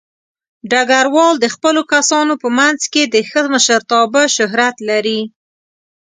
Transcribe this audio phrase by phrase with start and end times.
[0.71, 5.21] ډګروال د خپلو کسانو په منځ کې د ښه مشرتابه شهرت لري.